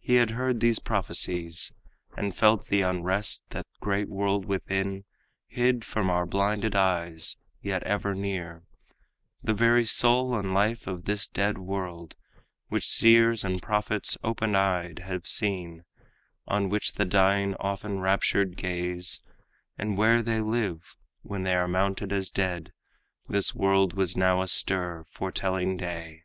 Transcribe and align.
He 0.00 0.16
had 0.16 0.32
heard 0.32 0.60
these 0.60 0.78
prophecies, 0.78 1.72
And 2.14 2.36
felt 2.36 2.66
the 2.66 2.82
unrest 2.82 3.42
in 3.50 3.54
that 3.56 3.66
great 3.80 4.06
world 4.10 4.44
within, 4.44 5.04
Hid 5.46 5.82
from 5.82 6.10
our 6.10 6.26
blinded 6.26 6.76
eyes, 6.76 7.38
yet 7.62 7.82
ever 7.84 8.14
near, 8.14 8.64
The 9.42 9.54
very 9.54 9.86
soul 9.86 10.38
and 10.38 10.52
life 10.52 10.86
of 10.86 11.06
this 11.06 11.26
dead 11.26 11.56
world, 11.56 12.16
Which 12.68 12.84
seers 12.86 13.44
and 13.44 13.62
prophets 13.62 14.18
open 14.22 14.54
eyed 14.54 14.98
have 15.06 15.26
seen, 15.26 15.84
On 16.46 16.68
which 16.68 16.92
the 16.96 17.06
dying 17.06 17.54
often 17.58 17.98
raptured 18.00 18.58
gaze, 18.58 19.22
And 19.78 19.96
where 19.96 20.22
they 20.22 20.42
live 20.42 20.96
when 21.22 21.44
they 21.44 21.54
are 21.54 21.66
mourned 21.66 22.12
as 22.12 22.28
dead. 22.28 22.74
This 23.26 23.54
world 23.54 23.94
was 23.94 24.18
now 24.18 24.42
astir, 24.42 25.06
foretelling 25.14 25.78
day. 25.78 26.24